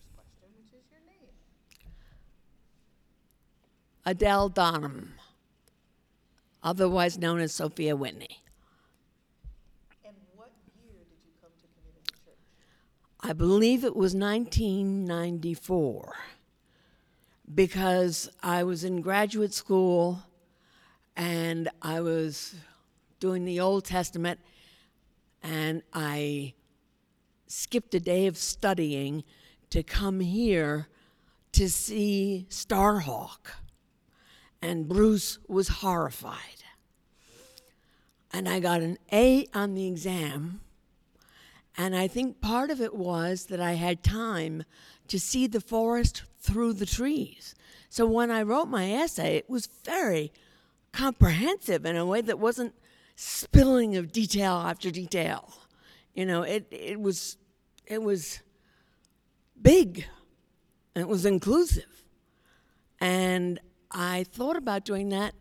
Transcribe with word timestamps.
first 0.00 0.16
question, 0.16 0.48
which 0.56 0.72
is 0.72 0.88
your 0.90 1.00
name. 1.06 1.28
Adele 4.04 4.50
Donham, 4.50 5.12
otherwise 6.62 7.18
known 7.18 7.40
as 7.40 7.52
Sophia 7.52 7.96
Whitney. 7.96 8.42
And 10.04 10.14
what 10.34 10.52
year 10.82 11.04
did 11.08 11.18
you 11.24 11.32
come 11.40 11.50
to 11.60 11.66
Community 11.76 12.14
Church? 12.24 12.38
I 13.20 13.32
believe 13.32 13.84
it 13.84 13.96
was 13.96 14.14
1994 14.14 16.14
because 17.54 18.30
I 18.42 18.64
was 18.64 18.84
in 18.84 19.00
graduate 19.00 19.52
school 19.52 20.22
and 21.16 21.68
I 21.82 22.00
was 22.00 22.54
doing 23.18 23.44
the 23.44 23.60
Old 23.60 23.84
Testament 23.84 24.40
and 25.42 25.82
I 25.92 26.54
skipped 27.46 27.94
a 27.94 28.00
day 28.00 28.26
of 28.26 28.36
studying 28.36 29.24
to 29.70 29.82
come 29.82 30.20
here 30.20 30.88
to 31.52 31.68
see 31.68 32.46
Starhawk. 32.50 33.52
And 34.62 34.88
Bruce 34.88 35.38
was 35.48 35.68
horrified. 35.68 36.36
And 38.32 38.48
I 38.48 38.60
got 38.60 38.82
an 38.82 38.98
A 39.12 39.46
on 39.54 39.74
the 39.74 39.86
exam. 39.86 40.60
And 41.76 41.96
I 41.96 42.08
think 42.08 42.40
part 42.40 42.70
of 42.70 42.80
it 42.80 42.94
was 42.94 43.46
that 43.46 43.60
I 43.60 43.72
had 43.72 44.02
time 44.02 44.64
to 45.08 45.18
see 45.18 45.46
the 45.46 45.60
forest 45.60 46.22
through 46.38 46.74
the 46.74 46.86
trees. 46.86 47.54
So 47.88 48.06
when 48.06 48.30
I 48.30 48.42
wrote 48.42 48.68
my 48.68 48.92
essay, 48.92 49.36
it 49.36 49.50
was 49.50 49.66
very 49.84 50.32
comprehensive 50.92 51.84
in 51.84 51.96
a 51.96 52.06
way 52.06 52.20
that 52.20 52.38
wasn't 52.38 52.74
spilling 53.16 53.96
of 53.96 54.12
detail 54.12 54.54
after 54.54 54.90
detail. 54.90 55.52
You 56.14 56.26
know, 56.26 56.42
it, 56.42 56.66
it 56.70 57.00
was 57.00 57.36
it 57.86 58.02
was 58.02 58.40
big 59.62 60.06
and 60.94 61.02
it 61.02 61.08
was 61.08 61.24
inclusive. 61.24 62.04
And 63.00 63.58
I 63.90 64.24
thought 64.24 64.56
about 64.56 64.84
doing 64.84 65.08
that 65.10 65.34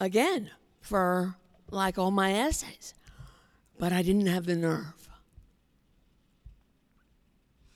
again 0.00 0.50
for 0.80 1.36
like 1.70 1.98
all 1.98 2.10
my 2.10 2.32
essays, 2.32 2.94
but 3.78 3.92
I 3.92 4.02
didn't 4.02 4.26
have 4.26 4.46
the 4.46 4.56
nerve. 4.56 5.08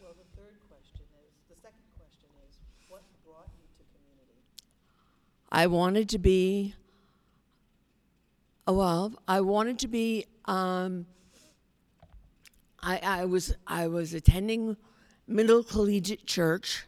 Well, 0.00 0.12
the 0.12 0.41
third 0.41 0.56
question 0.69 1.05
is, 1.25 1.33
the 1.48 1.56
second 1.62 1.81
question 1.97 2.28
is, 2.48 2.56
what 2.89 3.03
brought 3.25 3.48
you 3.59 3.66
to 3.78 3.84
community? 3.94 4.39
I 5.50 5.66
wanted 5.66 6.09
to 6.11 6.19
be, 6.19 6.75
oh, 8.66 8.75
well, 8.75 9.14
I 9.27 9.41
wanted 9.41 9.78
to 9.81 9.89
be, 9.89 10.27
um, 10.47 11.06
I, 12.83 13.00
I 13.03 13.25
was 13.27 13.55
I 13.66 13.87
was 13.87 14.12
attending 14.12 14.77
Middle 15.33 15.64
Collegiate 15.64 16.27
Church, 16.27 16.84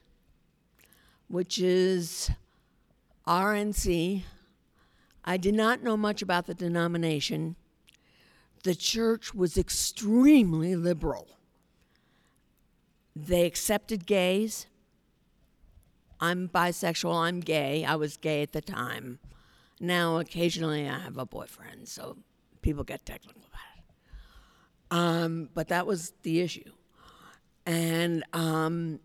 which 1.29 1.59
is 1.59 2.31
RNC. 3.27 4.23
I 5.25 5.37
did 5.39 5.55
not 5.55 5.83
know 5.83 5.97
much 5.97 6.21
about 6.21 6.47
the 6.47 6.53
denomination. 6.53 7.57
The 8.63 8.75
church 8.75 9.35
was 9.35 9.57
extremely 9.57 10.77
liberal. 10.77 11.29
They 13.17 13.47
accepted 13.47 14.05
gays. 14.05 14.67
I'm 16.21 16.49
bisexual, 16.49 17.15
I'm 17.15 17.41
gay. 17.41 17.85
I 17.85 17.95
was 17.95 18.19
gay 18.19 18.43
at 18.43 18.53
the 18.53 18.61
time. 18.61 19.21
Now, 19.81 20.19
occasionally, 20.19 20.87
I 20.87 20.99
have 20.99 21.17
a 21.17 21.25
boyfriend, 21.25 21.89
so 21.89 22.19
people 22.61 22.85
get 22.85 23.07
technical 23.07 23.41
about 23.41 23.61
it. 23.79 23.85
Um, 24.91 25.49
but 25.55 25.69
that 25.69 25.87
was 25.87 26.13
the 26.23 26.41
issue. 26.41 26.71
And 27.67 28.25
um, 28.33 29.01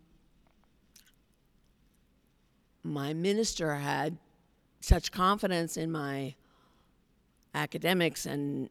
my 2.83 3.13
minister 3.13 3.75
had 3.75 4.17
such 4.81 5.11
confidence 5.11 5.77
in 5.77 5.91
my 5.91 6.35
academics 7.53 8.25
and 8.25 8.69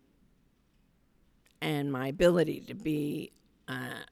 and 1.60 1.90
my 1.90 2.06
ability 2.08 2.60
to 2.60 2.74
be 2.74 3.32
uh, 3.66 4.04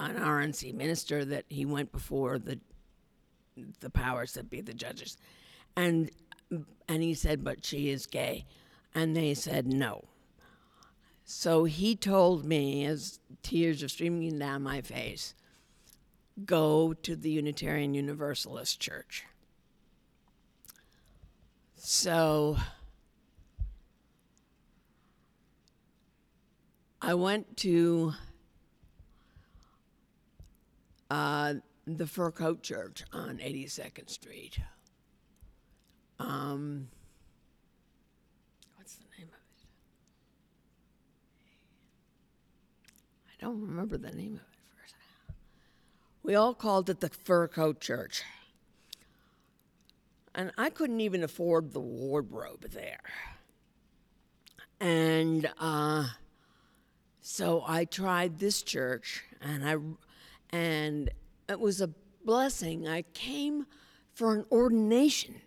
an 0.00 0.16
RNC 0.16 0.74
minister 0.74 1.24
that 1.24 1.44
he 1.48 1.64
went 1.64 1.92
before 1.92 2.38
the 2.38 2.58
the 3.80 3.90
powers 3.90 4.32
that 4.32 4.50
be, 4.50 4.60
the 4.60 4.74
judges, 4.74 5.16
and 5.76 6.10
and 6.88 7.02
he 7.02 7.14
said, 7.14 7.44
"But 7.44 7.64
she 7.64 7.90
is 7.90 8.06
gay," 8.06 8.46
and 8.94 9.16
they 9.16 9.34
said 9.34 9.66
no. 9.66 10.04
So 11.24 11.64
he 11.64 11.96
told 11.96 12.44
me, 12.44 12.84
as 12.84 13.18
tears 13.42 13.82
are 13.82 13.88
streaming 13.88 14.38
down 14.38 14.62
my 14.62 14.80
face, 14.82 15.34
go 16.44 16.92
to 16.92 17.16
the 17.16 17.30
Unitarian 17.30 17.94
Universalist 17.94 18.80
Church. 18.80 19.24
So 21.76 22.56
I 27.00 27.12
went 27.14 27.58
to 27.58 28.14
uh, 31.10 31.54
the 31.86 32.06
Fur 32.06 32.30
Coat 32.30 32.62
Church 32.62 33.04
on 33.12 33.38
82nd 33.38 34.08
Street. 34.08 34.58
Um, 36.18 36.88
what's 38.76 38.94
the 38.94 39.04
name 39.18 39.28
of 39.28 39.34
it? 39.34 39.66
I 43.28 43.33
don't 43.44 43.60
remember 43.60 43.98
the 43.98 44.10
name 44.10 44.36
of 44.36 44.40
it 44.40 44.80
first. 44.80 44.94
We 46.22 46.34
all 46.34 46.54
called 46.54 46.88
it 46.88 47.00
the 47.00 47.10
Fur 47.10 47.46
Coat 47.46 47.78
Church. 47.78 48.22
And 50.34 50.50
I 50.56 50.70
couldn't 50.70 51.00
even 51.00 51.22
afford 51.22 51.72
the 51.72 51.80
wardrobe 51.80 52.64
there. 52.70 53.02
And 54.80 55.50
uh, 55.60 56.06
so 57.20 57.62
I 57.66 57.84
tried 57.84 58.38
this 58.38 58.62
church, 58.62 59.24
and 59.42 59.68
I, 59.68 59.76
and 60.50 61.10
it 61.46 61.60
was 61.60 61.82
a 61.82 61.90
blessing. 62.24 62.88
I 62.88 63.02
came 63.12 63.66
for 64.14 64.34
an 64.34 64.46
ordination, 64.50 65.42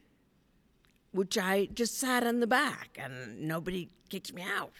which 1.12 1.36
I 1.36 1.66
just 1.74 1.98
sat 1.98 2.24
in 2.24 2.42
the 2.42 2.48
back, 2.48 2.98
and 3.02 3.42
nobody 3.42 3.90
kicked 4.10 4.34
me 4.34 4.44
out. 4.44 4.72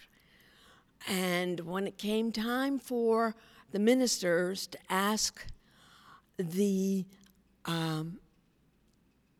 And 1.06 1.60
when 1.60 1.86
it 1.86 1.96
came 1.98 2.32
time 2.32 2.78
for 2.78 3.34
the 3.70 3.78
ministers 3.78 4.66
to 4.68 4.78
ask 4.90 5.46
the 6.38 7.04
um, 7.64 8.18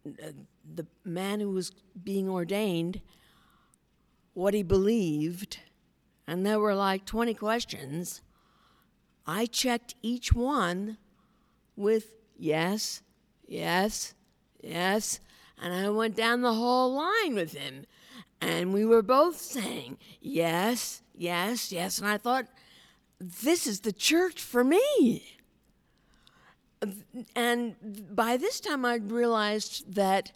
the 0.04 0.86
man 1.04 1.40
who 1.40 1.50
was 1.50 1.72
being 2.02 2.28
ordained 2.28 3.00
what 4.34 4.54
he 4.54 4.62
believed, 4.62 5.58
and 6.26 6.46
there 6.46 6.60
were 6.60 6.74
like 6.74 7.04
20 7.04 7.34
questions. 7.34 8.20
I 9.26 9.46
checked 9.46 9.94
each 10.00 10.32
one 10.32 10.98
with 11.74 12.12
yes, 12.38 13.02
yes, 13.46 14.14
yes, 14.62 15.20
and 15.60 15.74
I 15.74 15.90
went 15.90 16.14
down 16.14 16.42
the 16.42 16.54
whole 16.54 16.94
line 16.94 17.34
with 17.34 17.52
him. 17.52 17.86
And 18.40 18.72
we 18.72 18.84
were 18.84 19.02
both 19.02 19.40
saying 19.40 19.98
yes, 20.20 21.02
yes, 21.14 21.72
yes. 21.72 21.98
And 21.98 22.08
I 22.08 22.18
thought, 22.18 22.46
this 23.20 23.66
is 23.66 23.80
the 23.80 23.92
church 23.92 24.42
for 24.42 24.62
me. 24.62 25.38
And 27.34 27.74
by 28.14 28.36
this 28.36 28.60
time, 28.60 28.84
I'd 28.84 29.10
realized 29.10 29.94
that 29.94 30.30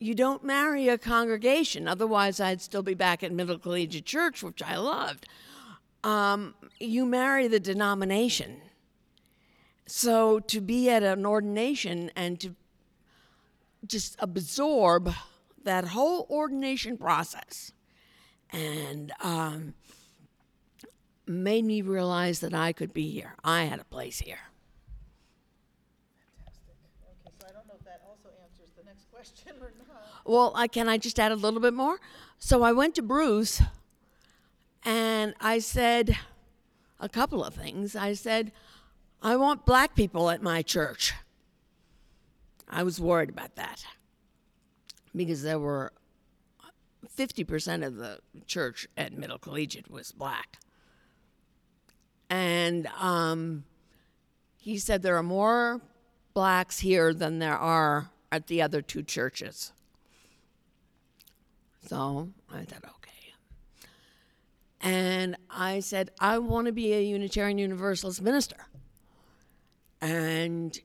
you 0.00 0.14
don't 0.14 0.42
marry 0.42 0.88
a 0.88 0.98
congregation, 0.98 1.86
otherwise, 1.86 2.40
I'd 2.40 2.62
still 2.62 2.82
be 2.82 2.94
back 2.94 3.22
at 3.22 3.32
Middle 3.32 3.58
Collegiate 3.58 4.06
Church, 4.06 4.42
which 4.42 4.62
I 4.62 4.78
loved. 4.78 5.26
Um, 6.02 6.54
you 6.78 7.04
marry 7.04 7.46
the 7.46 7.60
denomination. 7.60 8.62
So 9.86 10.40
to 10.40 10.60
be 10.60 10.88
at 10.88 11.02
an 11.02 11.26
ordination 11.26 12.10
and 12.16 12.40
to 12.40 12.54
just 13.86 14.16
absorb 14.18 15.12
that 15.64 15.88
whole 15.88 16.26
ordination 16.30 16.96
process 16.96 17.72
and 18.50 19.12
um, 19.20 19.74
made 21.26 21.64
me 21.64 21.82
realize 21.82 22.40
that 22.40 22.54
I 22.54 22.72
could 22.72 22.92
be 22.92 23.10
here. 23.10 23.34
I 23.44 23.64
had 23.64 23.80
a 23.80 23.84
place 23.84 24.18
here. 24.20 24.38
Fantastic. 26.44 26.74
Okay, 27.26 27.34
so 27.38 27.46
I 27.48 27.52
don't 27.52 27.66
know 27.68 27.74
if 27.78 27.84
that 27.84 28.02
also 28.08 28.28
answers 28.42 28.70
the 28.76 28.84
next 28.84 29.10
question 29.10 29.52
or 29.60 29.72
not. 29.88 30.02
Well, 30.24 30.52
I, 30.54 30.66
can 30.66 30.88
I 30.88 30.98
just 30.98 31.18
add 31.18 31.32
a 31.32 31.36
little 31.36 31.60
bit 31.60 31.74
more? 31.74 32.00
So 32.38 32.62
I 32.62 32.72
went 32.72 32.94
to 32.96 33.02
Bruce 33.02 33.62
and 34.84 35.34
I 35.40 35.58
said 35.58 36.16
a 36.98 37.08
couple 37.08 37.44
of 37.44 37.54
things. 37.54 37.94
I 37.94 38.14
said, 38.14 38.52
I 39.22 39.36
want 39.36 39.66
black 39.66 39.94
people 39.94 40.30
at 40.30 40.42
my 40.42 40.62
church. 40.62 41.12
I 42.68 42.82
was 42.82 43.00
worried 43.00 43.28
about 43.28 43.56
that 43.56 43.84
because 45.14 45.42
there 45.42 45.58
were 45.58 45.92
50% 47.16 47.86
of 47.86 47.96
the 47.96 48.20
church 48.46 48.86
at 48.96 49.12
Middle 49.12 49.38
Collegiate 49.38 49.90
was 49.90 50.12
black. 50.12 50.58
And 52.28 52.86
um, 52.98 53.64
he 54.58 54.78
said 54.78 55.02
there 55.02 55.16
are 55.16 55.22
more 55.22 55.80
blacks 56.34 56.80
here 56.80 57.12
than 57.12 57.38
there 57.38 57.56
are 57.56 58.10
at 58.30 58.46
the 58.46 58.62
other 58.62 58.82
two 58.82 59.02
churches. 59.02 59.72
So 61.86 62.28
I 62.52 62.58
said, 62.58 62.84
okay. 62.84 63.10
And 64.80 65.36
I 65.50 65.80
said, 65.80 66.10
I 66.20 66.38
want 66.38 66.66
to 66.66 66.72
be 66.72 66.92
a 66.92 67.02
Unitarian 67.02 67.58
Universalist 67.58 68.22
minister. 68.22 68.56
And 70.00 70.78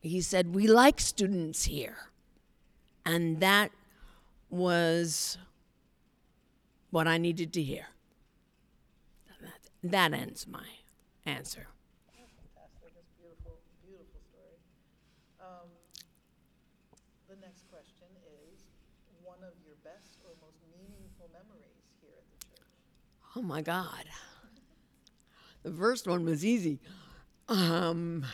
he 0.00 0.20
said, 0.20 0.54
We 0.54 0.66
like 0.66 1.00
students 1.00 1.64
here. 1.64 2.10
And 3.08 3.40
that 3.40 3.70
was 4.50 5.38
what 6.90 7.08
I 7.08 7.16
needed 7.16 7.54
to 7.54 7.62
hear. 7.62 7.86
That, 9.40 9.60
that 9.82 10.12
ends 10.12 10.46
my 10.46 10.66
answer. 11.24 11.68
Fantastic, 12.04 12.52
that's 12.54 13.08
beautiful, 13.16 13.56
beautiful 13.80 14.20
story. 14.28 14.60
Um, 15.40 15.72
The 17.30 17.36
next 17.40 17.64
question 17.70 18.08
is, 18.52 18.60
one 19.24 19.38
of 19.40 19.54
your 19.64 19.76
best 19.82 20.20
or 20.24 20.36
most 20.44 20.60
meaningful 20.76 21.30
memories 21.32 21.80
here 22.02 22.12
at 22.12 22.28
the 22.28 22.44
church? 22.44 22.60
Oh 23.36 23.42
my 23.42 23.62
God. 23.62 24.04
The 25.62 25.72
first 25.72 26.06
one 26.06 26.26
was 26.26 26.44
easy. 26.44 26.78
Um, 27.48 28.26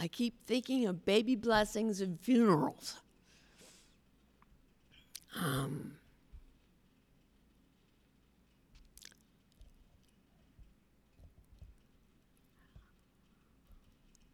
I 0.00 0.08
keep 0.08 0.46
thinking 0.46 0.86
of 0.86 1.04
baby 1.04 1.36
blessings 1.36 2.00
and 2.00 2.18
funerals. 2.18 3.02
Um, 5.36 5.92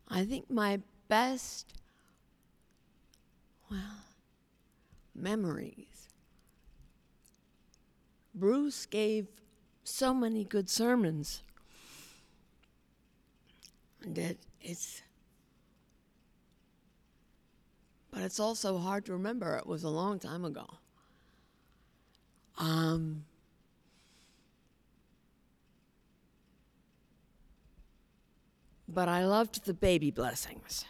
I 0.09 0.25
think 0.25 0.49
my 0.49 0.83
best, 1.09 1.73
well, 3.69 4.05
memories. 5.17 6.09
Bruce 8.33 8.87
gave 8.87 9.27
so 9.83 10.15
many 10.15 10.45
good 10.45 10.71
sermons 10.71 11.43
that 14.07 14.37
it's 14.61 15.03
but 18.17 18.25
it's 18.25 18.41
also 18.41 18.79
hard 18.79 19.05
to 19.05 19.13
remember. 19.13 19.59
It 19.59 19.67
was 19.67 19.85
a 19.85 19.91
long 19.91 20.19
time 20.19 20.43
ago. 20.47 20.65
Um, 22.57 23.27
but 28.89 29.07
I 29.07 29.27
loved 29.27 29.67
the 29.67 29.75
baby 29.75 30.11
blessings. 30.11 30.87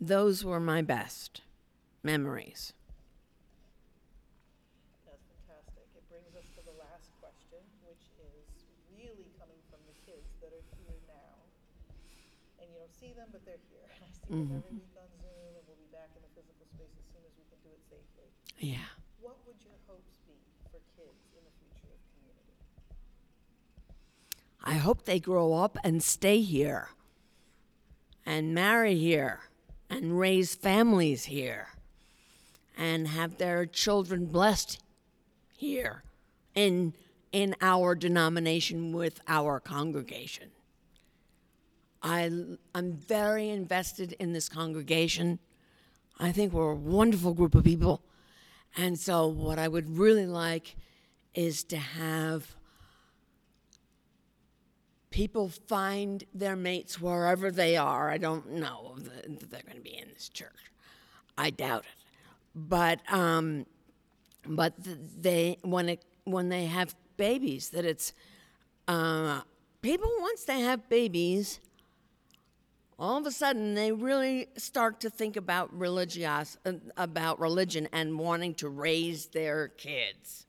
Those 0.00 0.44
were 0.44 0.60
my 0.60 0.80
best 0.80 1.40
memories. 2.04 2.72
That's 5.04 5.18
fantastic. 5.26 5.82
It 5.96 6.08
brings 6.08 6.30
us 6.38 6.46
to 6.54 6.62
the 6.62 6.78
last 6.78 7.10
question, 7.18 7.66
which 7.82 8.06
is 8.14 8.46
really 8.94 9.26
coming 9.42 9.58
from 9.74 9.82
the 9.90 9.96
kids 10.06 10.30
that 10.38 10.54
are 10.54 10.66
here 10.86 10.94
now. 11.10 11.34
And 12.62 12.70
you 12.70 12.78
don't 12.78 12.94
see 12.94 13.10
them, 13.10 13.26
but 13.32 13.44
they're 13.44 13.58
here. 14.28 14.36
I 14.38 14.56
every 14.56 14.78
week 14.78 14.94
on 14.96 15.08
Zoom, 15.20 15.52
and 15.54 15.64
we'll 15.66 15.76
be 15.76 15.88
back 15.92 16.10
in 16.16 16.22
the 16.22 16.32
physical 16.34 16.66
space 16.72 16.94
as 16.96 17.06
soon 17.12 17.22
as 17.24 17.32
we 17.36 17.44
can 17.50 17.60
do 17.62 17.70
it 17.72 17.82
safely. 17.88 18.26
Yeah. 18.58 18.88
What 19.20 19.36
would 19.46 19.58
your 19.62 19.76
hopes 19.86 20.14
be 20.26 20.34
for 20.70 20.80
kids 20.96 21.20
in 21.36 21.42
the 21.44 21.54
future 21.60 21.92
of 21.92 22.00
community? 22.16 22.56
I 24.64 24.74
hope 24.80 25.04
they 25.04 25.20
grow 25.20 25.54
up 25.54 25.76
and 25.84 26.02
stay 26.02 26.40
here 26.40 26.90
and 28.24 28.54
marry 28.54 28.96
here 28.96 29.40
and 29.90 30.18
raise 30.18 30.54
families 30.54 31.26
here 31.26 31.68
and 32.76 33.08
have 33.08 33.38
their 33.38 33.66
children 33.66 34.26
blessed 34.26 34.82
here 35.56 36.02
in 36.54 36.94
in 37.32 37.54
our 37.60 37.96
denomination 37.96 38.92
with 38.92 39.20
our 39.26 39.58
congregation. 39.58 40.50
I 42.04 42.30
I'm 42.74 42.92
very 42.92 43.48
invested 43.48 44.14
in 44.20 44.34
this 44.34 44.48
congregation. 44.48 45.38
I 46.20 46.30
think 46.30 46.52
we're 46.52 46.72
a 46.72 46.76
wonderful 46.76 47.32
group 47.32 47.54
of 47.54 47.64
people. 47.64 48.02
And 48.76 48.98
so 48.98 49.26
what 49.26 49.58
I 49.58 49.68
would 49.68 49.98
really 49.98 50.26
like 50.26 50.76
is 51.34 51.64
to 51.64 51.76
have 51.76 52.54
people 55.10 55.48
find 55.48 56.24
their 56.34 56.56
mates 56.56 57.00
wherever 57.00 57.50
they 57.50 57.76
are. 57.76 58.10
I 58.10 58.18
don't 58.18 58.52
know 58.52 58.96
that 58.98 59.50
they're 59.50 59.62
going 59.62 59.76
to 59.76 59.82
be 59.82 59.96
in 59.96 60.08
this 60.12 60.28
church. 60.28 60.50
I 61.38 61.50
doubt 61.50 61.84
it. 61.84 62.04
But 62.54 63.00
um, 63.12 63.64
but 64.46 64.74
they 64.76 65.56
when 65.62 65.88
it 65.88 66.04
when 66.24 66.50
they 66.50 66.66
have 66.66 66.94
babies, 67.16 67.70
that 67.70 67.84
it's 67.84 68.12
uh, 68.88 69.40
people 69.80 70.10
once 70.20 70.44
they 70.44 70.60
have 70.60 70.88
babies, 70.88 71.60
all 72.98 73.18
of 73.18 73.26
a 73.26 73.30
sudden 73.30 73.74
they 73.74 73.92
really 73.92 74.48
start 74.56 75.00
to 75.00 75.10
think 75.10 75.36
about 75.36 75.76
religious 75.76 76.56
about 76.96 77.40
religion 77.40 77.88
and 77.92 78.18
wanting 78.18 78.54
to 78.54 78.68
raise 78.68 79.26
their 79.26 79.68
kids. 79.68 80.46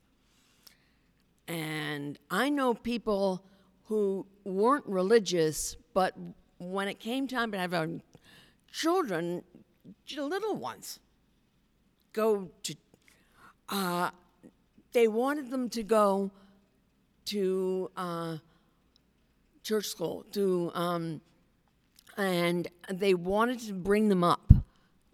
And 1.48 2.18
I 2.30 2.48
know 2.48 2.74
people 2.74 3.42
who 3.84 4.26
weren't 4.44 4.86
religious, 4.86 5.76
but 5.94 6.14
when 6.58 6.88
it 6.88 6.98
came 6.98 7.28
time 7.28 7.52
to 7.52 7.58
have 7.58 7.72
our 7.72 7.88
children, 8.72 9.42
little 10.16 10.56
ones, 10.56 10.98
go 12.12 12.50
to, 12.64 12.74
uh, 13.68 14.10
they 14.92 15.06
wanted 15.06 15.50
them 15.50 15.68
to 15.70 15.82
go 15.82 16.30
to 17.26 17.90
uh, 17.96 18.36
church 19.62 19.86
school, 19.86 20.24
to, 20.32 20.70
um, 20.74 21.20
and 22.16 22.68
they 22.90 23.14
wanted 23.14 23.60
to 23.60 23.72
bring 23.72 24.08
them 24.08 24.24
up 24.24 24.52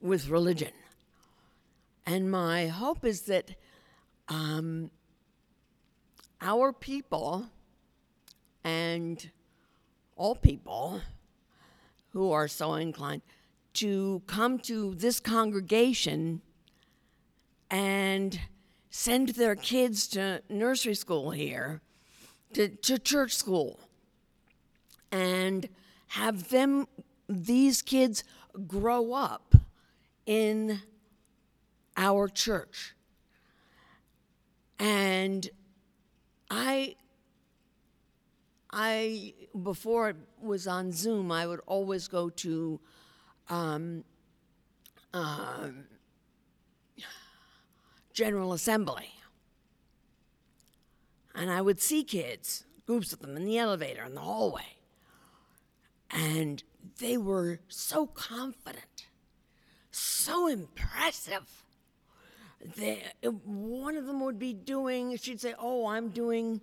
with 0.01 0.29
religion. 0.29 0.73
And 2.07 2.31
my 2.31 2.67
hope 2.67 3.05
is 3.05 3.23
that 3.23 3.55
um, 4.29 4.91
our 6.41 6.73
people 6.73 7.47
and 8.65 9.31
all 10.17 10.35
people 10.35 11.01
who 12.11 12.31
are 12.31 12.49
so 12.49 12.75
inclined 12.75 13.23
to 13.75 14.23
come 14.27 14.59
to 14.59 14.95
this 14.95 15.19
congregation 15.19 16.43
and 17.71 18.39
send 18.91 19.31
their 19.31 19.57
kids 19.57 20.07
to 20.09 20.43
nursery 20.51 20.95
school 20.95 21.31
here, 21.31 21.81
to, 22.53 22.69
to 22.69 22.99
church 22.99 23.35
school, 23.35 23.81
and 25.11 25.69
have 26.13 26.51
them, 26.51 26.87
these 27.27 27.81
kids, 27.81 28.23
grow 28.67 29.15
up 29.15 29.55
in 30.27 30.81
our 31.97 32.29
church. 32.29 32.95
And 34.79 35.49
I 36.51 36.97
I 38.71 39.33
before 39.63 40.11
it 40.11 40.17
was 40.43 40.67
on 40.67 40.93
Zoom, 40.93 41.33
I 41.33 41.47
would 41.47 41.61
always 41.67 42.09
go 42.09 42.29
to 42.29 42.79
um, 43.49 44.05
um, 45.15 45.85
General 48.13 48.53
Assembly, 48.53 49.09
and 51.35 51.51
I 51.51 51.63
would 51.63 51.81
see 51.81 52.05
kids, 52.05 52.65
groups 52.87 53.15
of 53.15 53.21
them 53.21 53.35
in 53.35 53.47
the 53.47 53.57
elevator 53.57 54.05
in 54.05 54.15
the 54.15 54.21
hallway, 54.21 54.77
and 56.13 56.63
they 56.99 57.17
were 57.17 57.61
so 57.69 58.07
confident, 58.07 59.07
so 59.91 60.47
impressive. 60.47 61.65
They, 62.77 63.03
one 63.23 63.97
of 63.97 64.07
them 64.07 64.25
would 64.25 64.39
be 64.39 64.53
doing. 64.53 65.17
She'd 65.17 65.41
say, 65.41 65.55
"Oh, 65.59 65.87
I'm 65.87 66.11
doing." 66.11 66.61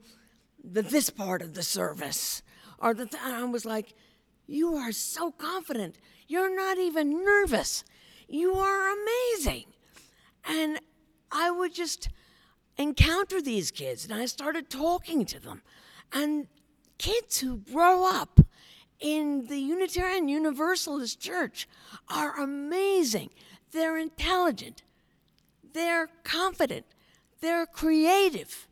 the 0.63 0.81
this 0.81 1.09
part 1.09 1.41
of 1.41 1.53
the 1.53 1.63
service 1.63 2.41
or 2.79 2.93
the 2.93 3.05
th- 3.05 3.21
I 3.23 3.43
was 3.45 3.65
like, 3.65 3.93
you 4.47 4.75
are 4.75 4.91
so 4.91 5.31
confident. 5.31 5.97
You're 6.27 6.55
not 6.55 6.77
even 6.77 7.23
nervous. 7.23 7.83
You 8.27 8.55
are 8.55 8.89
amazing. 8.91 9.65
And 10.45 10.79
I 11.31 11.51
would 11.51 11.73
just 11.73 12.09
encounter 12.77 13.41
these 13.41 13.71
kids 13.71 14.05
and 14.05 14.13
I 14.13 14.25
started 14.25 14.69
talking 14.69 15.25
to 15.25 15.39
them. 15.39 15.61
And 16.11 16.47
kids 16.97 17.39
who 17.39 17.57
grow 17.57 18.05
up 18.05 18.38
in 18.99 19.45
the 19.47 19.57
Unitarian 19.57 20.27
Universalist 20.27 21.19
Church 21.19 21.67
are 22.07 22.39
amazing. 22.39 23.29
They're 23.71 23.97
intelligent, 23.97 24.83
they're 25.73 26.09
confident, 26.23 26.85
they're 27.41 27.65
creative, 27.65 28.67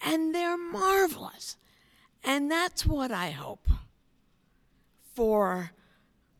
and 0.00 0.34
they're 0.34 0.58
marvelous. 0.58 1.56
And 2.22 2.50
that's 2.50 2.84
what 2.84 3.12
I 3.12 3.30
hope 3.30 3.68
for 5.14 5.70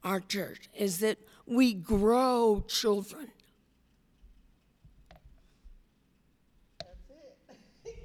our 0.02 0.20
church 0.20 0.68
is 0.76 0.98
that 0.98 1.18
we 1.46 1.72
grow 1.72 2.64
children. 2.66 3.28
That's 6.78 7.10
it. 7.84 7.96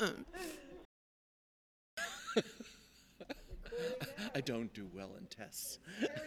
Amen. 0.00 0.24
I 4.34 4.40
don't 4.40 4.72
do 4.74 4.86
well 4.94 5.10
in 5.18 5.26
tests. 5.26 5.78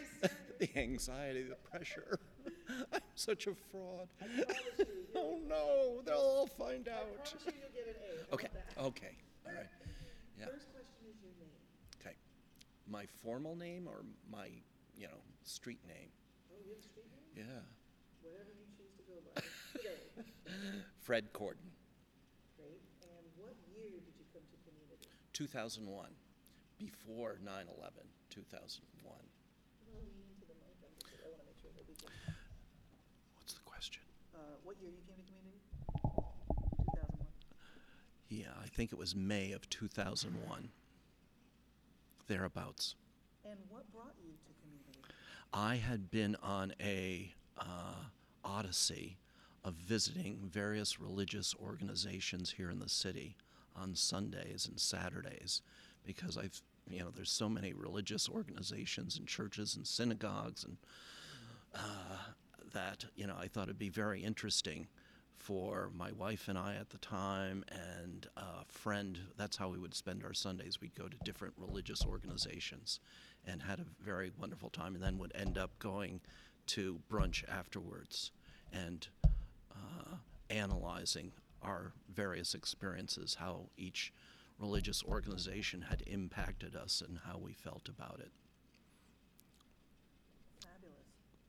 the 0.58 0.68
anxiety, 0.76 1.44
the 1.44 1.54
pressure. 1.56 2.18
I'm 2.92 3.00
such 3.14 3.46
a 3.46 3.54
fraud. 3.70 4.08
oh 5.16 5.38
no, 5.48 6.02
they'll 6.04 6.16
all 6.16 6.46
find 6.46 6.88
out. 6.88 7.14
Promise 7.14 7.34
you 7.46 7.52
you'll 7.60 7.74
get 7.74 7.86
an 7.88 7.94
A. 8.30 8.34
Okay, 8.34 8.48
okay, 8.78 9.14
all 9.46 9.52
right. 9.52 9.66
Yeah, 10.38 10.46
First 10.46 10.72
question 10.72 11.06
is 11.08 11.16
your 11.22 11.32
name. 11.38 11.54
okay. 12.00 12.16
My 12.88 13.06
formal 13.22 13.54
name 13.56 13.86
or 13.86 14.02
my, 14.30 14.46
you 14.96 15.06
know, 15.06 15.20
street 15.44 15.80
name? 15.86 16.08
Oh, 16.50 16.56
you 16.64 16.70
have 16.74 16.78
a 16.78 16.82
street 16.82 17.06
name? 17.12 17.46
Yeah. 17.46 17.62
Whatever 18.22 18.50
you 18.56 18.66
choose 18.74 18.94
to 18.96 19.02
go 19.06 19.16
by. 19.34 19.42
Today. 19.76 20.00
Fred 21.02 21.32
Corden, 21.32 21.70
Great. 22.58 22.80
And 23.06 23.24
what 23.36 23.54
year 23.70 24.00
did 24.02 24.14
you 24.18 24.26
come 24.32 24.42
to 24.50 24.58
community? 24.66 25.08
2001. 25.40 26.04
Before 26.78 27.38
9 27.42 27.48
11, 27.48 27.92
2001. 28.28 28.84
Well, 29.04 29.16
lean 29.88 30.20
into 30.28 30.44
the 30.44 30.52
mic. 30.60 30.76
I'm 30.84 30.92
just, 31.00 31.16
I 31.16 31.28
want 31.32 31.40
to 31.40 31.46
make 31.48 31.56
sure 31.56 31.70
that 31.74 31.88
we 31.88 31.94
can. 31.96 32.12
What's 33.38 33.54
the 33.54 33.64
question? 33.64 34.02
Uh, 34.34 34.60
what 34.64 34.76
year 34.82 34.90
you 34.90 35.00
came 35.08 35.16
to 35.16 35.24
community? 35.24 35.64
2001. 36.92 37.26
Yeah, 38.28 38.52
I 38.62 38.66
think 38.68 38.92
it 38.92 38.98
was 38.98 39.16
May 39.16 39.52
of 39.52 39.66
2001. 39.70 40.68
Thereabouts. 42.28 42.96
And 43.46 43.58
what 43.70 43.90
brought 43.94 44.12
you 44.22 44.32
to 44.44 44.52
community? 44.60 45.00
I 45.54 45.76
had 45.76 46.10
been 46.10 46.36
on 46.42 46.74
a 46.82 47.32
uh, 47.56 48.04
odyssey 48.44 49.16
of 49.64 49.72
visiting 49.72 50.50
various 50.52 51.00
religious 51.00 51.54
organizations 51.58 52.50
here 52.58 52.70
in 52.70 52.78
the 52.78 52.90
city 52.90 53.36
on 53.76 53.94
Sundays 53.94 54.66
and 54.68 54.78
Saturdays 54.78 55.62
because 56.04 56.36
I've 56.36 56.60
you 56.88 57.00
know 57.00 57.10
there's 57.14 57.30
so 57.30 57.48
many 57.48 57.72
religious 57.72 58.28
organizations 58.28 59.16
and 59.16 59.26
churches 59.28 59.76
and 59.76 59.86
synagogues 59.86 60.64
and 60.64 60.76
uh, 61.74 62.16
that 62.72 63.04
you 63.16 63.26
know 63.26 63.36
I 63.38 63.48
thought 63.48 63.64
it'd 63.64 63.78
be 63.78 63.88
very 63.88 64.22
interesting 64.22 64.88
for 65.40 65.90
my 65.96 66.12
wife 66.12 66.48
and 66.48 66.58
I 66.58 66.76
at 66.76 66.90
the 66.90 66.98
time 66.98 67.64
and 67.70 68.26
a 68.36 68.64
friend. 68.68 69.18
That's 69.36 69.56
how 69.56 69.70
we 69.70 69.78
would 69.78 69.94
spend 69.94 70.22
our 70.22 70.34
Sundays. 70.34 70.80
We'd 70.80 70.94
go 70.94 71.08
to 71.08 71.16
different 71.24 71.54
religious 71.56 72.04
organizations 72.04 73.00
and 73.46 73.62
had 73.62 73.80
a 73.80 73.86
very 74.04 74.30
wonderful 74.38 74.68
time, 74.68 74.94
and 74.94 75.02
then 75.02 75.18
would 75.18 75.32
end 75.34 75.56
up 75.56 75.78
going 75.78 76.20
to 76.66 77.00
brunch 77.10 77.42
afterwards 77.48 78.32
and 78.70 79.08
uh, 79.24 80.16
analyzing 80.50 81.32
our 81.62 81.92
various 82.12 82.54
experiences, 82.54 83.36
how 83.40 83.68
each 83.76 84.12
religious 84.58 85.02
organization 85.04 85.82
had 85.88 86.02
impacted 86.06 86.76
us, 86.76 87.02
and 87.06 87.18
how 87.26 87.38
we 87.38 87.52
felt 87.52 87.88
about 87.88 88.20
it. 88.20 88.30
Fabulous. 90.60 90.96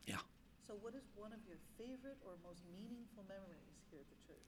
Yeah. 0.06 0.24
So, 0.66 0.74
what 0.82 0.96
is 0.96 1.04
one 1.16 1.34
of 1.34 1.40
your 1.48 1.58
favorite 1.78 2.18
or 2.26 2.34
most 2.48 2.62
meaningful 2.74 3.26
memories 3.28 3.76
here 3.90 4.00
at 4.00 4.10
the 4.10 4.16
church? 4.28 4.48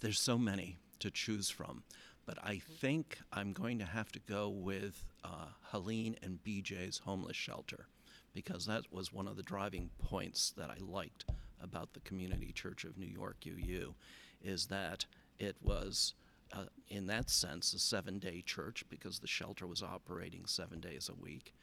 There's 0.00 0.20
so 0.20 0.36
many 0.36 0.76
to 0.98 1.10
choose 1.10 1.48
from, 1.50 1.82
but 2.26 2.38
I 2.42 2.58
think 2.58 3.18
I'm 3.32 3.52
going 3.52 3.78
to 3.78 3.86
have 3.86 4.12
to 4.12 4.18
go 4.18 4.48
with 4.48 5.04
uh, 5.24 5.48
Helene 5.70 6.16
and 6.22 6.38
BJ's 6.44 6.98
homeless 6.98 7.36
shelter 7.36 7.86
because 8.34 8.66
that 8.66 8.92
was 8.92 9.12
one 9.12 9.28
of 9.28 9.36
the 9.36 9.42
driving 9.42 9.90
points 9.98 10.52
that 10.56 10.68
I 10.68 10.76
liked 10.80 11.24
about 11.62 11.92
the 11.92 12.00
Community 12.00 12.52
Church 12.52 12.84
of 12.84 12.98
New 12.98 13.06
York 13.06 13.36
UU 13.46 13.94
is 14.42 14.66
that 14.66 15.06
it 15.38 15.56
was 15.62 16.14
uh, 16.52 16.64
in 16.88 17.06
that 17.06 17.30
sense 17.30 17.72
a 17.72 17.78
seven-day 17.78 18.42
church 18.46 18.84
because 18.88 19.18
the 19.18 19.26
shelter 19.26 19.66
was 19.66 19.82
operating 19.82 20.46
seven 20.46 20.80
days 20.80 21.08
a 21.08 21.22
week 21.22 21.54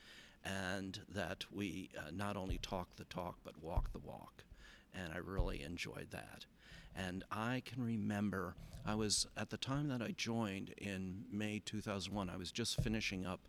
and 0.43 0.99
that 1.07 1.45
we 1.51 1.89
uh, 1.97 2.09
not 2.11 2.35
only 2.35 2.57
talk 2.57 2.95
the 2.95 3.05
talk 3.05 3.37
but 3.43 3.61
walk 3.61 3.91
the 3.93 3.99
walk 3.99 4.43
and 4.93 5.13
I 5.13 5.17
really 5.17 5.61
enjoyed 5.61 6.07
that. 6.11 6.45
And 6.95 7.23
I 7.31 7.61
can 7.65 7.83
remember 7.83 8.55
I 8.85 8.95
was 8.95 9.27
at 9.37 9.49
the 9.49 9.57
time 9.57 9.87
that 9.89 10.01
I 10.01 10.13
joined 10.17 10.73
in 10.77 11.23
May 11.31 11.61
2001. 11.65 12.29
I 12.29 12.37
was 12.37 12.51
just 12.51 12.81
finishing 12.81 13.25
up 13.25 13.39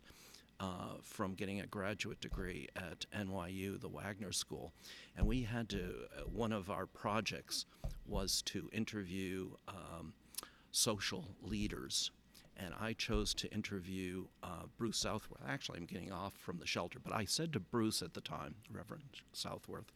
uh, 0.59 0.97
from 1.01 1.33
getting 1.33 1.59
a 1.59 1.67
graduate 1.67 2.21
degree 2.21 2.67
at 2.75 3.05
NYU, 3.17 3.79
the 3.79 3.89
Wagner 3.89 4.31
School, 4.31 4.73
and 5.17 5.25
we 5.25 5.43
had 5.43 5.69
to. 5.69 5.93
Uh, 6.17 6.21
one 6.21 6.51
of 6.51 6.69
our 6.69 6.85
projects 6.85 7.65
was 8.05 8.41
to 8.43 8.69
interview 8.73 9.51
um, 9.67 10.13
social 10.71 11.25
leaders 11.41 12.11
and 12.57 12.73
I 12.79 12.93
chose 12.93 13.33
to 13.35 13.51
interview 13.51 14.25
uh, 14.43 14.63
Bruce 14.77 14.97
Southworth. 14.97 15.41
Actually, 15.47 15.79
I'm 15.79 15.85
getting 15.85 16.11
off 16.11 16.33
from 16.33 16.59
the 16.59 16.67
shelter, 16.67 16.99
but 16.99 17.13
I 17.13 17.25
said 17.25 17.51
to 17.53 17.59
Bruce 17.59 18.01
at 18.01 18.13
the 18.13 18.21
time, 18.21 18.55
Reverend 18.71 19.21
Southworth, 19.31 19.91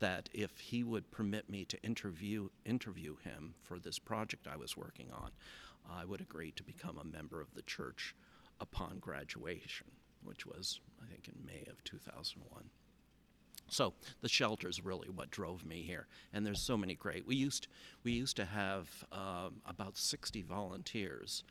that 0.00 0.28
if 0.32 0.58
he 0.58 0.82
would 0.82 1.10
permit 1.10 1.48
me 1.48 1.64
to 1.66 1.80
interview 1.82 2.48
interview 2.64 3.16
him 3.22 3.54
for 3.62 3.78
this 3.78 3.98
project 3.98 4.48
I 4.48 4.56
was 4.56 4.76
working 4.76 5.10
on, 5.12 5.30
I 5.88 6.04
would 6.04 6.20
agree 6.20 6.52
to 6.52 6.62
become 6.62 6.98
a 6.98 7.04
member 7.04 7.40
of 7.40 7.54
the 7.54 7.62
church 7.62 8.14
upon 8.60 8.98
graduation, 8.98 9.86
which 10.22 10.46
was 10.46 10.80
I 11.02 11.06
think 11.06 11.28
in 11.28 11.44
May 11.44 11.64
of 11.70 11.82
2001. 11.84 12.70
So 13.68 13.94
the 14.20 14.28
shelter 14.28 14.68
is 14.68 14.84
really 14.84 15.08
what 15.08 15.30
drove 15.30 15.64
me 15.64 15.82
here, 15.82 16.08
and 16.32 16.44
there's 16.44 16.60
so 16.60 16.76
many 16.76 16.94
great. 16.94 17.26
We 17.26 17.36
used 17.36 17.68
we 18.02 18.12
used 18.12 18.36
to 18.36 18.44
have 18.44 18.88
um, 19.12 19.62
about 19.64 19.96
60 19.96 20.42
volunteers 20.42 21.44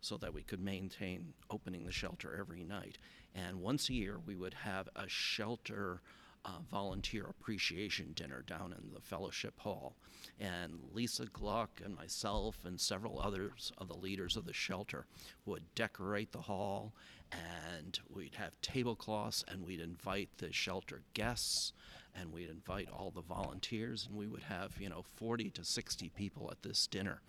so 0.00 0.16
that 0.16 0.34
we 0.34 0.42
could 0.42 0.60
maintain 0.60 1.34
opening 1.50 1.84
the 1.84 1.92
shelter 1.92 2.36
every 2.38 2.64
night. 2.64 2.98
And 3.34 3.60
once 3.60 3.88
a 3.88 3.92
year, 3.92 4.18
we 4.24 4.34
would 4.34 4.54
have 4.54 4.88
a 4.96 5.08
shelter 5.08 6.00
uh, 6.44 6.58
volunteer 6.70 7.26
appreciation 7.28 8.12
dinner 8.14 8.42
down 8.46 8.72
in 8.72 8.92
the 8.94 9.00
fellowship 9.00 9.58
hall. 9.60 9.96
And 10.38 10.80
Lisa 10.92 11.26
Gluck 11.26 11.80
and 11.84 11.94
myself 11.96 12.58
and 12.64 12.80
several 12.80 13.20
others 13.20 13.72
of 13.78 13.88
the 13.88 13.96
leaders 13.96 14.36
of 14.36 14.46
the 14.46 14.52
shelter 14.52 15.06
would 15.44 15.74
decorate 15.74 16.32
the 16.32 16.42
hall, 16.42 16.94
and 17.32 17.98
we'd 18.08 18.34
have 18.36 18.60
tablecloths, 18.62 19.44
and 19.48 19.64
we'd 19.64 19.80
invite 19.80 20.30
the 20.38 20.52
shelter 20.52 21.02
guests, 21.14 21.72
and 22.14 22.32
we'd 22.32 22.50
invite 22.50 22.88
all 22.92 23.10
the 23.10 23.20
volunteers, 23.20 24.06
and 24.06 24.16
we 24.16 24.26
would 24.26 24.42
have, 24.42 24.80
you 24.80 24.88
know, 24.88 25.04
40 25.16 25.50
to 25.50 25.64
60 25.64 26.08
people 26.10 26.50
at 26.50 26.62
this 26.62 26.86
dinner. 26.86 27.20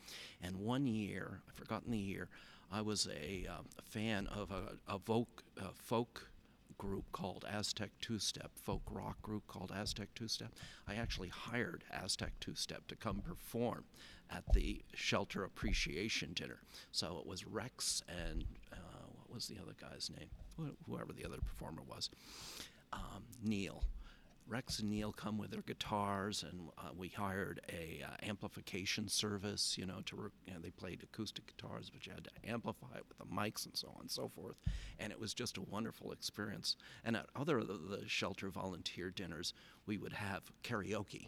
And 0.41 0.56
one 0.58 0.88
year, 0.88 1.41
I've 1.48 1.56
forgotten 1.56 1.91
the 1.91 1.98
year, 1.98 2.30
I 2.72 2.82
was 2.82 3.08
a, 3.08 3.46
um, 3.48 3.65
a 3.77 3.82
fan 3.82 4.27
of 4.27 4.51
a, 4.51 4.77
a 4.88 4.98
folk, 4.98 5.44
uh, 5.60 5.68
folk 5.75 6.31
group 6.82 7.06
called 7.12 7.46
Aztec 7.48 7.92
Two 8.02 8.18
Step, 8.18 8.50
folk 8.56 8.82
rock 8.90 9.22
group 9.22 9.46
called 9.46 9.72
Aztec 9.72 10.08
Two 10.16 10.28
Step. 10.28 10.52
I 10.88 10.96
actually 10.96 11.28
hired 11.28 11.84
Aztec 11.92 12.34
Two 12.40 12.56
Step 12.56 12.88
to 12.88 12.96
come 12.96 13.22
perform 13.22 13.84
at 14.32 14.44
the 14.54 14.82
shelter 14.96 15.44
appreciation 15.44 16.34
dinner. 16.34 16.58
So 16.92 17.20
it 17.22 17.28
was 17.28 17.46
Rex 17.46 18.02
and 18.10 18.46
uh, 18.74 19.06
what 19.16 19.32
was 19.32 19.48
the 19.48 19.58
other 19.62 19.76
guy's 19.80 20.10
name? 20.10 20.30
Whoever 20.88 21.14
the 21.14 21.24
other 21.24 21.38
performer 21.38 21.84
was, 21.88 22.10
um, 22.92 23.26
Neil. 23.44 23.84
Rex 24.48 24.79
and 24.79 24.89
Neil 24.89 25.13
come 25.13 25.38
with 25.38 25.51
their 25.51 25.62
guitars, 25.62 26.43
and 26.43 26.69
uh, 26.77 26.89
we 26.95 27.07
hired 27.07 27.62
a 27.71 28.03
uh, 28.05 28.27
amplification 28.27 29.07
service. 29.07 29.77
You 29.77 29.86
know, 29.86 30.01
to 30.05 30.15
rec- 30.15 30.31
you 30.45 30.53
know, 30.53 30.60
they 30.60 30.71
played 30.71 31.03
acoustic 31.03 31.48
guitars, 31.48 31.89
but 31.89 32.05
you 32.05 32.13
had 32.13 32.25
to 32.25 32.50
amplify 32.50 32.95
it 32.95 33.05
with 33.07 33.17
the 33.17 33.33
mics 33.33 33.65
and 33.65 33.75
so 33.75 33.88
on 33.95 34.01
and 34.01 34.12
so 34.12 34.27
forth. 34.27 34.57
And 35.00 35.12
it 35.12 35.19
was 35.19 35.33
just 35.33 35.57
a 35.57 35.62
wonderful 35.62 36.12
experience. 36.12 36.75
And 37.05 37.15
at 37.15 37.27
other 37.36 37.60
of 37.60 37.67
the, 37.67 37.74
the 37.74 38.07
shelter 38.07 38.50
volunteer 38.50 39.10
dinners, 39.10 39.53
we 39.86 39.98
would 39.98 40.13
have 40.13 40.51
karaoke, 40.63 41.27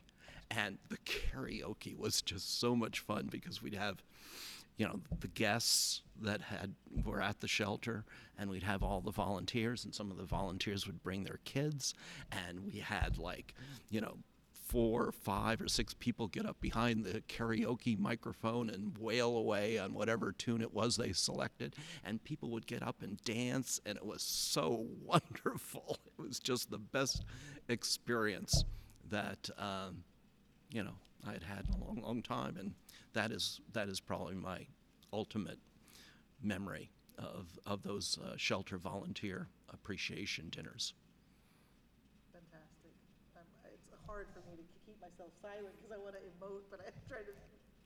and 0.51 0.77
the 0.89 0.97
karaoke 0.97 1.97
was 1.97 2.21
just 2.21 2.59
so 2.59 2.75
much 2.75 2.99
fun 2.99 3.27
because 3.31 3.61
we'd 3.61 3.73
have 3.73 4.03
you 4.77 4.85
know 4.85 4.99
the 5.19 5.27
guests 5.27 6.01
that 6.21 6.41
had 6.41 6.73
were 7.05 7.21
at 7.21 7.39
the 7.39 7.47
shelter 7.47 8.05
and 8.37 8.49
we'd 8.49 8.63
have 8.63 8.83
all 8.83 9.01
the 9.01 9.11
volunteers 9.11 9.83
and 9.85 9.93
some 9.93 10.11
of 10.11 10.17
the 10.17 10.23
volunteers 10.23 10.87
would 10.87 11.03
bring 11.03 11.23
their 11.23 11.39
kids 11.45 11.93
and 12.31 12.63
we 12.63 12.79
had 12.79 13.17
like 13.17 13.53
you 13.89 14.01
know 14.01 14.17
four, 14.73 15.11
five, 15.11 15.61
or 15.61 15.67
six 15.67 15.93
people 15.93 16.27
get 16.27 16.47
up 16.47 16.59
behind 16.59 17.05
the 17.05 17.21
karaoke 17.21 17.97
microphone 17.97 18.71
and 18.71 18.97
wail 18.97 19.37
away 19.37 19.77
on 19.77 19.93
whatever 19.93 20.31
tune 20.31 20.61
it 20.61 20.73
was 20.73 20.97
they 20.97 21.11
selected, 21.11 21.75
and 22.03 22.23
people 22.23 22.49
would 22.49 22.65
get 22.65 22.81
up 22.81 23.03
and 23.03 23.23
dance, 23.23 23.79
and 23.85 23.97
it 23.97 24.05
was 24.05 24.23
so 24.23 24.87
wonderful. 25.03 25.97
It 26.17 26.21
was 26.21 26.39
just 26.39 26.71
the 26.71 26.79
best 26.79 27.23
experience 27.69 28.63
that 29.11 29.47
um, 29.59 30.03
you 30.71 30.83
know 30.83 30.95
I 31.27 31.33
had 31.33 31.43
had 31.43 31.65
in 31.67 31.79
a 31.79 31.85
long, 31.85 32.01
long 32.01 32.21
time, 32.23 32.57
and 32.57 32.73
that 33.13 33.31
is 33.31 33.61
that 33.73 33.87
is 33.89 33.99
probably 33.99 34.35
my 34.35 34.67
ultimate 35.11 35.59
memory 36.41 36.89
of 37.17 37.59
of 37.65 37.83
those 37.83 38.17
uh, 38.23 38.33
shelter 38.37 38.77
volunteer 38.77 39.47
appreciation 39.73 40.49
dinners. 40.49 40.93
Fantastic. 42.31 42.93
Um, 43.37 43.43
it's 43.73 43.89
hard 44.07 44.27
for 44.33 44.39
me 44.49 44.57
to 44.57 44.63
keep 44.85 44.99
myself 45.01 45.31
silent 45.41 45.73
because 45.77 45.91
I 45.93 45.99
want 46.01 46.15
to 46.15 46.21
emote, 46.21 46.63
but 46.69 46.79
I 46.81 46.89
try 47.07 47.19
to 47.21 47.33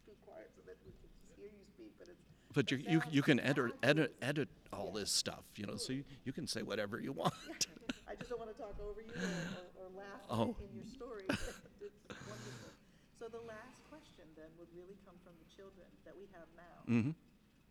be 0.06 0.14
quiet 0.26 0.50
so 0.56 0.62
that 0.66 0.78
we 0.86 0.92
can 0.92 1.10
just 1.12 1.16
hear 1.36 1.48
you 1.52 1.64
speak. 1.76 1.92
But 2.00 2.08
it's 2.10 2.24
But 2.54 2.72
you, 2.72 2.78
you, 2.88 3.02
you 3.12 3.22
can 3.22 3.40
edit, 3.40 3.74
edit, 3.84 4.16
edit 4.22 4.50
all 4.74 4.92
this 4.92 5.12
stuff, 5.12 5.44
you 5.56 5.66
know, 5.66 5.76
so 5.76 5.94
you, 5.94 6.04
you 6.24 6.32
can 6.34 6.48
say 6.48 6.62
whatever 6.72 7.00
you 7.00 7.12
want. 7.12 7.34
I 8.10 8.16
just 8.16 8.30
don't 8.30 8.40
want 8.40 8.56
to 8.56 8.58
talk 8.60 8.76
over 8.82 9.02
you 9.02 9.12
or, 9.14 9.84
or, 9.84 9.86
or 9.86 9.98
laugh 9.98 10.22
Oh. 10.30 10.56
in 10.64 10.72
your 10.76 10.88
story. 10.88 11.26
it's 11.30 12.08
wonderful. 12.10 12.72
So 13.20 13.28
the 13.28 13.44
last 13.46 13.84
question 13.92 14.17
then 14.48 14.56
would 14.56 14.72
really 14.72 14.96
come 15.04 15.20
from 15.28 15.36
the 15.44 15.50
children 15.52 15.84
that 16.08 16.16
we 16.16 16.32
have 16.32 16.48
now. 16.56 16.80
hmm 16.88 17.12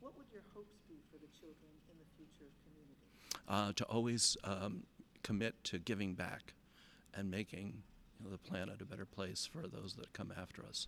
What 0.05 0.13
would 0.21 0.29
your 0.29 0.45
hopes 0.53 0.77
be 0.85 1.01
for 1.09 1.17
the 1.17 1.33
children 1.33 1.73
in 1.89 1.97
the 1.97 2.09
future 2.21 2.45
of 2.45 2.53
community? 2.69 3.01
Uh, 3.49 3.73
to 3.73 3.85
always 3.89 4.37
um, 4.45 4.85
commit 5.23 5.57
to 5.73 5.79
giving 5.79 6.13
back 6.13 6.53
and 7.17 7.31
making 7.31 7.81
you 8.21 8.29
know, 8.29 8.31
the 8.31 8.39
planet 8.39 8.83
a 8.83 8.85
better 8.85 9.07
place 9.09 9.49
for 9.49 9.65
those 9.67 9.97
that 9.97 10.13
come 10.13 10.33
after 10.37 10.61
us. 10.69 10.87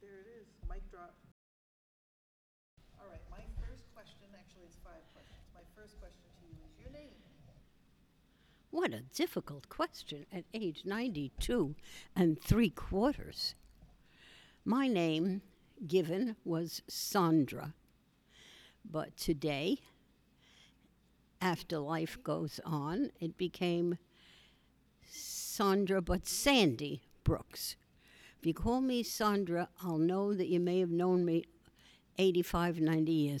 There 0.00 0.24
it 0.24 0.28
is, 0.40 0.48
mic 0.64 0.88
drop. 0.90 1.12
All 2.96 3.08
right, 3.12 3.20
my 3.28 3.44
first 3.60 3.84
question, 3.92 4.24
actually 4.32 4.64
it's 4.64 4.80
five 4.80 5.04
questions. 5.12 5.44
My 5.52 5.64
first 5.76 6.00
question 6.00 6.32
to 6.40 6.44
you 6.48 6.56
is 6.64 6.80
your 6.80 6.92
name. 6.96 7.12
What 8.70 8.92
a 8.92 9.00
difficult 9.14 9.68
question 9.68 10.24
at 10.32 10.44
age 10.52 10.82
92 10.84 11.76
and 12.14 12.40
three 12.40 12.70
quarters. 12.70 13.54
My 14.68 14.88
name 14.88 15.42
given 15.86 16.34
was 16.44 16.82
Sandra, 16.88 17.72
but 18.84 19.16
today, 19.16 19.78
after 21.40 21.78
life 21.78 22.18
goes 22.24 22.58
on, 22.64 23.12
it 23.20 23.38
became 23.38 23.96
Sandra, 25.08 26.02
but 26.02 26.26
Sandy 26.26 27.02
Brooks. 27.22 27.76
If 28.40 28.44
you 28.44 28.54
call 28.54 28.80
me 28.80 29.04
Sandra, 29.04 29.68
I'll 29.84 29.98
know 29.98 30.34
that 30.34 30.48
you 30.48 30.58
may 30.58 30.80
have 30.80 30.90
known 30.90 31.24
me 31.24 31.44
85, 32.18 32.80
90 32.80 33.12
years 33.12 33.34